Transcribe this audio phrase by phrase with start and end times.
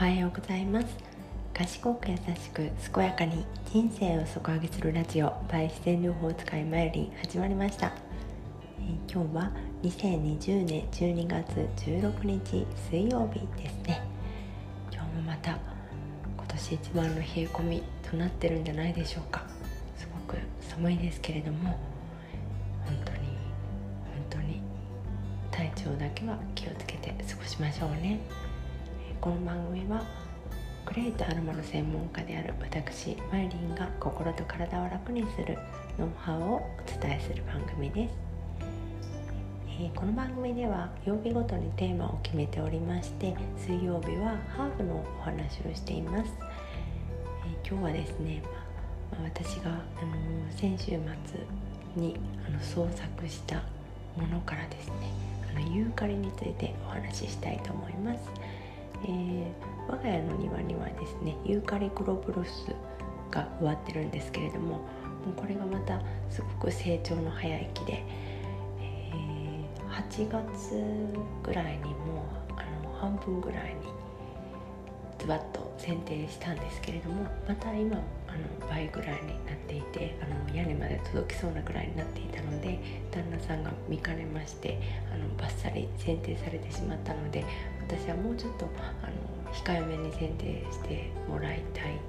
[0.00, 0.86] おはようございます。
[1.52, 7.92] 賢く優しく健やかに人生を底上げするラジオ by 自然療法使いマユリン始まりました、
[8.80, 9.52] えー、今日は
[9.82, 11.44] 2020年12月
[11.84, 14.00] 16日水曜日ですね。
[14.90, 19.42] 今日もまた今年一番の冷え込みとなってるんじゃないでしょうか。
[19.98, 21.78] すごく寒いですけれども
[22.86, 24.62] 本当に本当に
[25.50, 28.18] 体調だけは気をつけて過ごしましょうね。
[29.20, 30.02] この番組は
[30.86, 35.58] クレイとアロマの専門家である私マイリンが心と体を楽にする
[35.98, 38.14] ノウハウをお伝えする番組です、
[39.78, 46.32] えー、この番組では曜日ごとにテーマを決めておりまして水曜日はハーブのお話をしています、
[47.44, 48.42] えー、今日はですね、
[49.12, 50.96] まあ、私が、あのー、先週末
[51.94, 52.16] に
[52.48, 53.56] あの創作した
[54.16, 54.94] ものからですね
[55.54, 58.59] あのユーカリについてお話ししたいと思います。
[59.04, 59.52] えー、
[59.88, 62.74] 我が家の庭にはですねユーカリクロブロス
[63.30, 68.04] が植わってるんですけれどももうこれがまたすごく成長の早い木で、
[68.80, 70.74] えー、8月
[71.42, 73.99] ぐらいにもうあの半分ぐらいに
[75.20, 82.78] ズバッと剪定したんですけれどもまた今あの倍ぐらいになっていてあの屋根まで届きそうなぐらいになっていたので
[83.10, 84.78] 旦那さんが見かねまして
[85.12, 87.44] あのバッサリ剪定されてしまったので
[87.86, 88.66] 私はもうちょっと
[89.02, 92.00] あの控えめに剪定してもらいたい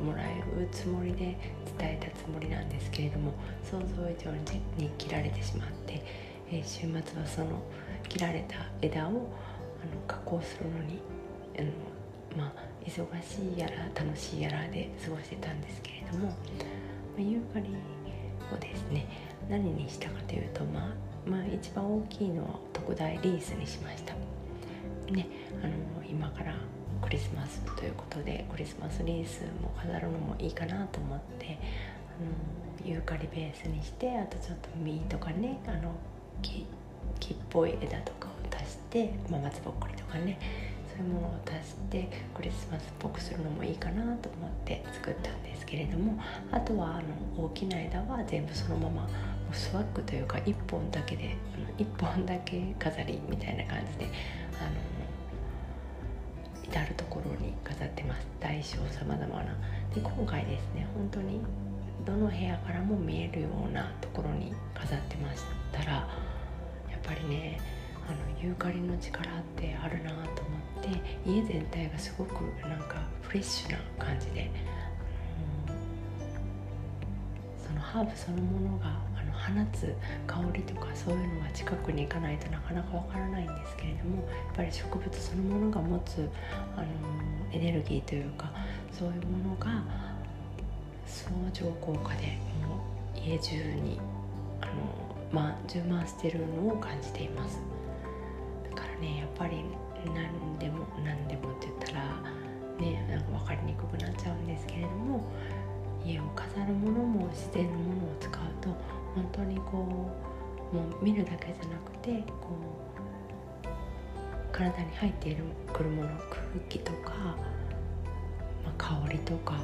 [0.00, 1.36] もらえるつもりで
[1.78, 4.30] 伝えたつもりなんですけれども想像以上
[4.82, 6.02] に切られてしまって、
[6.50, 7.60] えー、週末はその
[8.08, 9.20] 切られた枝をあの
[10.06, 10.98] 加工するのに
[11.58, 11.68] あの
[12.36, 12.52] まあ
[12.84, 16.34] 忙しいやら楽しいやらで過ごしてたんですけれども、ま
[17.18, 17.66] あ、ユーカリ
[18.54, 19.06] をですね
[19.48, 20.94] 何にしたかというと、まあ、
[21.28, 24.14] まあ一番大きいのは特大リースにしました。
[25.12, 25.26] ね、
[25.60, 26.54] あの今から
[27.02, 31.58] クリスマスということでクリスマスリースも飾るのもいいかなと思って
[32.80, 35.92] あのユーカリベースにしてあとちょっと実とかねあの
[36.42, 36.64] 木
[37.18, 40.38] 木っぽい枝とかを足して、まあ、松ぼっくりとかね
[41.00, 46.20] そういうも足してクリスマスっぽくするのもいいかなと思って作ったんですけれども
[46.52, 47.00] あとはあ
[47.38, 49.08] の大きな枝は全部そのまま
[49.52, 51.36] スワッグというか1本だけで
[51.78, 54.10] 1本だけ飾りみたいな感じで
[54.60, 54.70] あの
[56.62, 58.26] 至る所に飾ってます。
[58.38, 59.56] 大小さまざまな。
[59.92, 60.86] で今回ですね。
[60.94, 61.40] 本当に
[62.06, 66.06] どの部屋からも見えるようなところに飾ってましたらや
[66.96, 67.58] っぱりね
[68.10, 70.88] あのユーカリの力ってあるなと思って
[71.24, 74.50] 家全体がすごくなんかフレッシュな感じで、
[75.68, 75.70] う
[77.62, 79.94] ん、そのハーブそのものがあの放つ
[80.26, 86.28] 香りとかそういうのは近くに行かないとなかなかわからないんですけれどもやっぱり植物そのものが持つ
[86.76, 86.86] あの
[87.52, 88.50] エネルギーというか
[88.92, 89.84] そういうものが
[91.06, 92.82] 相乗効果でも
[93.14, 94.00] う家中に
[94.60, 94.72] あの、
[95.30, 97.79] ま、充満してるのを感じています。
[99.00, 99.64] ねやっぱり
[100.14, 102.22] 何でも何でもって言ったら
[102.78, 105.24] ねなんか分かりにくくなっちゃうんですけれども
[106.04, 108.68] 家を飾るものも自然のものを使うと
[109.14, 110.10] 本当にこ
[110.72, 112.48] うもう見るだけじゃなくてこ
[113.64, 117.12] う体に入っているくるもの空気とか、
[118.64, 119.54] まあ、香りとか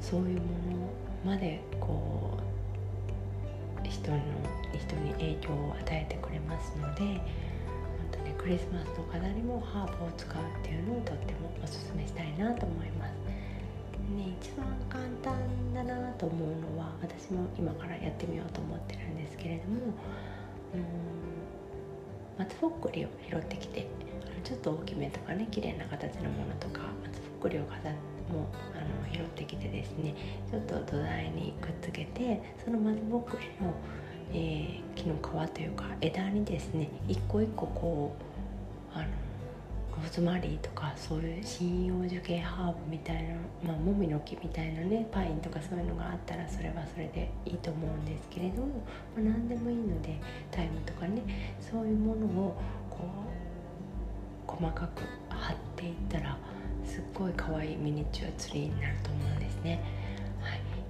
[0.00, 0.32] そういうも
[1.24, 2.38] のまでこ
[3.82, 4.18] う人の
[4.74, 7.45] 人に影響を与えてくれますので。
[8.34, 13.12] クリスマスの飾りもハーブを使うっていうのをとってもおすすめしたいなと思います。
[14.14, 19.76] ね、一番簡単だなと思うのは私も今からやってみようと思ってるんですけれども
[20.74, 20.84] うん
[22.38, 23.88] 松ぼっくりを拾ってきて
[24.44, 27.90] ちょっと大きめとかね綺麗な形のものとか松ぼっくりを飾
[28.30, 30.14] もあの拾ってきてですね
[30.50, 33.74] ちょっと土台にくっつけてその松ぼっくりの、
[34.32, 38.16] えー、木の皮というか枝にですね一個一個こ
[38.94, 39.06] うあの
[39.96, 43.34] ローズマリーとかそういう針葉樹系ハーブみたいな、
[43.64, 48.66] まあ、もみの木みたいなねパインとかそういうのがあったらそれはそれでいいと思うんですけれども、
[49.14, 50.20] まあ、何でもいいので
[50.50, 51.22] タイムとかね
[51.60, 52.56] そういうものを
[52.90, 52.98] こ
[54.46, 56.36] う細かく貼っていったら
[56.84, 60.05] すっごい可愛いミニチュアツリーになると思うんですね。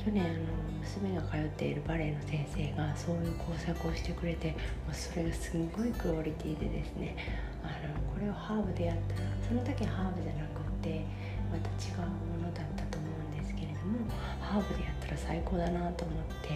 [0.07, 0.35] 去年あの
[0.79, 4.53] 娘が通っているバレエの先生がそういう工作をしてくれて
[4.87, 7.17] もうそれがすんごいクオリティでですね
[7.65, 11.03] あのこれをハーブでやったらその時ハーブじゃなくって
[11.51, 12.07] また違う
[12.39, 14.07] ものだったと思うんですけれども
[14.39, 16.55] ハーブでやったら最高だなと思って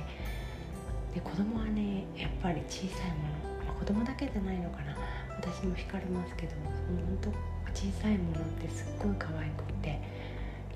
[1.13, 4.95] で子供はねやっぱり小さいもの、まあ、子供だけじゃないのかな。
[5.41, 6.53] 私も惹かれますけど
[6.87, 7.31] 本当
[7.75, 9.99] 小さいものってすっごい可愛くって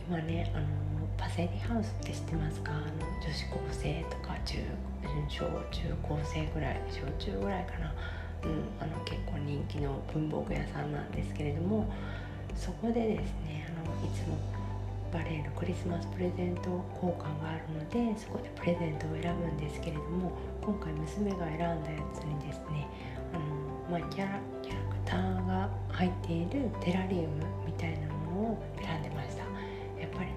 [0.08, 2.72] 今ねあのパセリハウスって知ってますか？
[2.72, 2.82] あの
[3.20, 4.58] 女子高生とか中
[5.28, 7.94] 小中高生ぐらい小中ぐらいかな、
[8.44, 11.90] うん、あの結構人気の文房具屋さんなんですけれども
[12.54, 14.36] そこでですねあのいつも
[15.12, 21.78] バレーのクリスマスプレゼント交換があるのでそこでプレゼントを選ぶんですけれども今回娘が選んだや
[22.12, 22.86] つにですね
[23.32, 23.38] あ
[23.92, 29.44] の、まあ、キャラキャラクターが入っているテラリウムみたいなものを選んでました。
[30.00, 30.30] やっぱり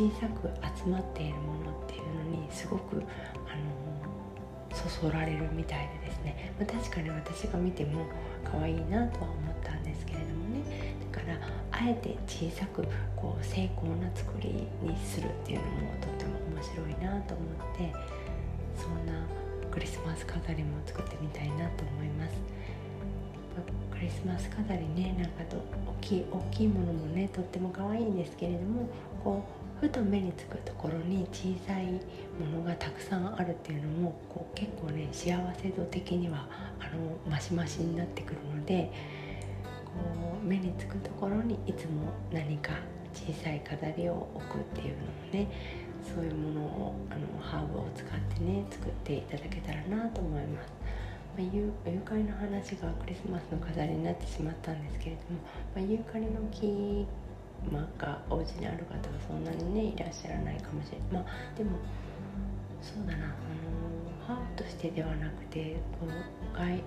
[0.00, 0.48] 小さく
[0.82, 8.06] 集まっているものっていうのにすごくあのそそられるみたいでですね、まあ、確かに私が見ても
[8.42, 10.96] 可愛いなとは思ったんですけれどもね。
[11.12, 11.36] だから
[11.70, 12.82] あえて小さく
[13.14, 15.70] こう精巧な作りにするっていうのも
[16.00, 17.92] とっても面白いなと思って
[18.80, 19.12] そんな
[19.70, 22.32] クリスマス飾りも作ってみたいなと思います。
[23.92, 28.88] クリスマス飾りねなんかと大きい大きいものもねとっても可愛いんですけれども
[29.22, 31.84] こうふと目につくところに小さい
[32.38, 36.46] ものがたくさんあるっていうのもこう結構ね幸せ度的には
[36.78, 38.92] あのマシマシになってくるので
[39.86, 42.72] こう目につくところにいつも何か
[43.14, 45.48] 小さい飾りを置くっていうのもね
[46.14, 50.72] そういうものをあのハーブを使ってね作っていただけたらなと思います。
[51.38, 55.38] まあ、ユーカリの話がクリスマスの飾りになってしまったんですけれども、
[55.74, 57.06] まあ、ユーカリの木、
[57.70, 61.78] まあ、がお家にある方はそんなにねいらっしゃらないかもしれないまあでも
[62.80, 66.12] そうだなあのハーブとしてではなくてこの
[66.54, 66.82] 外、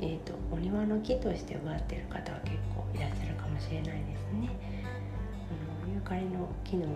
[0.00, 4.48] えーと、お庭の木として植わってる方は結構いらっしゃるかもしれないですね。
[5.50, 6.86] あのユーカリの木の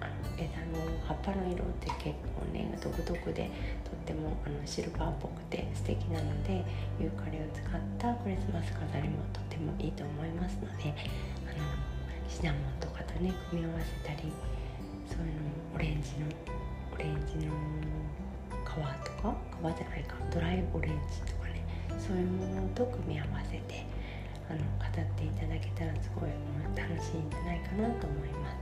[0.00, 3.50] あの枝の葉っぱの色って結構ね独特で
[3.84, 6.64] とってもあのシルバーっぽくて素敵なので
[7.00, 10.94] ユーカリを使ったクリスマス飾りもとってもいいと思いますので
[12.28, 14.30] シナモンとかとね組み合わせたり
[15.08, 16.26] そういうのオレンジの
[16.94, 17.52] オレンジの
[18.52, 19.34] 皮とか？
[19.72, 20.14] 皮じゃないか。
[20.30, 21.64] ドライオレンジとかね。
[21.98, 23.84] そういうものと組み合わせて
[24.48, 26.30] あの飾っていただけたらすごい
[26.76, 28.58] 楽しいんじゃないかなと思います。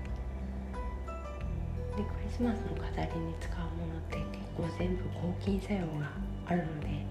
[1.96, 6.12] でクリスマスの飾りに使うものって結構全部抗菌作用が
[6.46, 7.02] あるのでや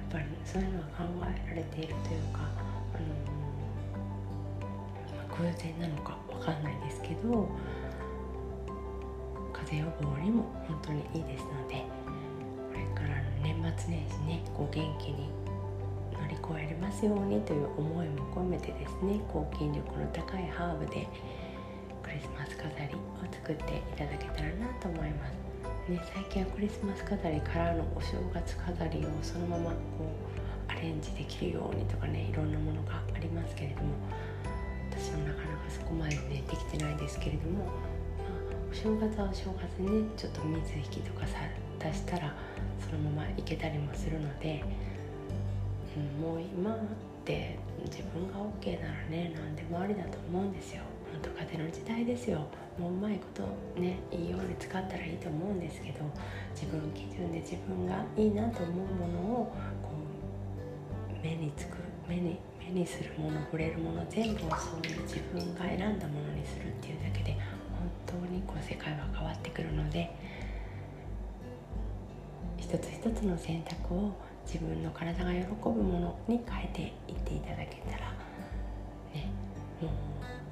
[0.00, 3.31] っぱりそういうのは考えられているというか、あの、
[5.38, 7.48] 偶然なのかわかんないですけど
[9.52, 11.84] 風邪予防にも本当にいいですので
[12.68, 15.30] これからの年末年始ねこう元気に
[16.12, 21.08] 乗り越えれますようにという思いも込めてですね抗菌力の高いハーブで
[22.02, 22.98] クリスマス飾りを
[23.32, 25.52] 作っていただけたらなと思います。
[25.88, 29.76] ね、最近はクリスマス飾りからのお正月飾りをそのままこ
[30.68, 33.94] うアレンジできるようにとかねいろんなものがありますけれども
[34.92, 37.70] 私はなかなかそこまでねできてないですけれども、まあ、
[38.70, 41.38] お正月はお正月ねちょっと水引きとかさ
[41.78, 42.34] 出したら
[42.78, 44.62] そのままいけたりもするので、
[45.96, 46.78] うん、もう今っ
[47.24, 50.82] て自分が OK ならね何でもありだと思うんですよ。
[51.20, 52.46] とかでの時代ですよ
[52.78, 55.98] もううまいことねいいように使ったらいいと思うんですけど
[56.54, 59.90] 自分基準で自分がいいなと思うものをこ
[61.10, 61.76] う目につく
[62.08, 62.38] 目に
[62.72, 67.36] にするもの触れるもの全部をそういう自分が選んだものにするっていうだけで
[68.06, 70.10] 本当にこう世界は変わってくるので
[72.58, 74.12] 一つ一つの選択を
[74.46, 78.12] 自分の体が喜ぶものに変えていっていただけたら
[79.14, 79.30] ね
[79.80, 79.90] もう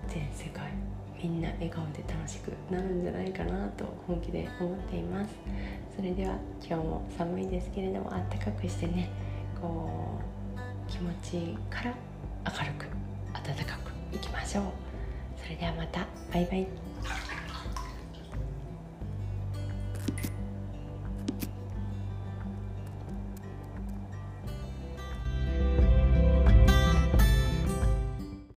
[0.09, 0.71] 全世界
[1.23, 5.35] みんな笑顔で楽しくなるんじゃないかなと本気で思っています。
[5.95, 6.35] それでは
[6.67, 9.11] 今日も寒いですけれどもあったかくしてね
[9.61, 10.30] こう
[10.91, 11.95] 気持ちから
[12.45, 12.87] 明るく
[13.33, 14.65] 暖かくいきましょう。
[15.41, 16.07] それではまた。
[16.33, 16.67] バイバイ。